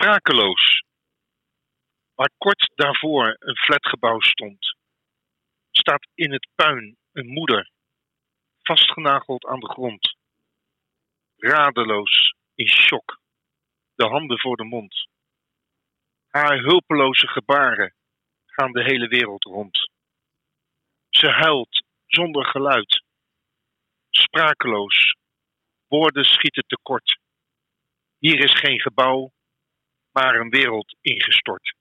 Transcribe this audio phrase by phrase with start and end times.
[0.00, 0.82] Sprakeloos.
[2.14, 4.76] Waar kort daarvoor een flatgebouw stond,
[5.70, 7.70] staat in het puin een moeder,
[8.62, 10.16] vastgenageld aan de grond.
[11.36, 13.20] Radeloos, in shock,
[13.94, 15.08] de handen voor de mond.
[16.28, 17.94] Haar hulpeloze gebaren
[18.46, 19.90] gaan de hele wereld rond.
[21.08, 23.04] Ze huilt zonder geluid,
[24.10, 25.16] sprakeloos.
[25.86, 27.18] Woorden schieten tekort.
[28.18, 29.32] Hier is geen gebouw,
[30.18, 31.77] maar een wereld ingestort.